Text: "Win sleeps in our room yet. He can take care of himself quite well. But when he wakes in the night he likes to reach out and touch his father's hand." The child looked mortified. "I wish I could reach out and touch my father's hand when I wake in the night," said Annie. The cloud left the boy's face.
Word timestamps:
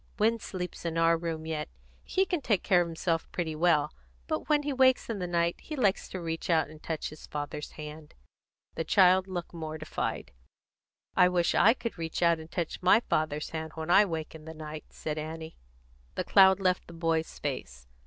"Win 0.17 0.39
sleeps 0.39 0.83
in 0.83 0.97
our 0.97 1.15
room 1.15 1.45
yet. 1.45 1.69
He 2.03 2.25
can 2.25 2.41
take 2.41 2.63
care 2.63 2.81
of 2.81 2.87
himself 2.87 3.31
quite 3.31 3.59
well. 3.59 3.91
But 4.25 4.49
when 4.49 4.63
he 4.63 4.73
wakes 4.73 5.11
in 5.11 5.19
the 5.19 5.27
night 5.27 5.57
he 5.61 5.75
likes 5.75 6.09
to 6.09 6.19
reach 6.19 6.49
out 6.49 6.69
and 6.69 6.81
touch 6.81 7.09
his 7.11 7.27
father's 7.27 7.73
hand." 7.73 8.15
The 8.73 8.83
child 8.83 9.27
looked 9.27 9.53
mortified. 9.53 10.31
"I 11.15 11.29
wish 11.29 11.53
I 11.53 11.75
could 11.75 11.99
reach 11.99 12.23
out 12.23 12.39
and 12.39 12.49
touch 12.49 12.81
my 12.81 13.01
father's 13.01 13.51
hand 13.51 13.73
when 13.75 13.91
I 13.91 14.05
wake 14.05 14.33
in 14.33 14.45
the 14.45 14.55
night," 14.55 14.85
said 14.89 15.19
Annie. 15.19 15.55
The 16.15 16.23
cloud 16.23 16.59
left 16.59 16.87
the 16.87 16.93
boy's 16.93 17.37
face. 17.37 17.85